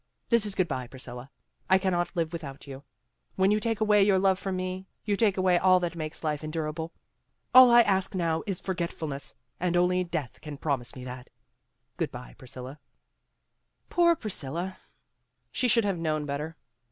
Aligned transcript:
This 0.29 0.47
is 0.47 0.55
good 0.55 0.67
by, 0.67 0.87
Priscilla. 0.87 1.29
I 1.69 1.77
cannot 1.77 2.15
live 2.15 2.33
without 2.33 2.65
you. 2.65 2.81
When 3.35 3.51
you 3.51 3.59
take 3.59 3.79
away 3.79 4.01
your 4.01 4.17
love 4.17 4.39
from 4.39 4.55
me, 4.55 4.87
you 5.05 5.15
take 5.15 5.37
away 5.37 5.59
all 5.59 5.79
that 5.79 5.95
makes 5.95 6.23
life 6.23 6.43
endurable. 6.43 6.91
All 7.53 7.69
I 7.69 7.83
ask 7.83 8.15
now 8.15 8.41
is 8.47 8.59
forgetfulness, 8.59 9.35
and 9.59 9.77
only 9.77 10.03
death 10.03 10.41
can 10.41 10.57
promise 10.57 10.95
me 10.95 11.03
that 11.03 11.29
Good 11.97 12.11
by, 12.11 12.33
Priscilla." 12.39 12.79
Poor 13.91 14.15
Priscilla! 14.15 14.79
She 15.51 15.67
should 15.67 15.85
have 15.85 15.99
known 15.99 16.25
better. 16.25 16.57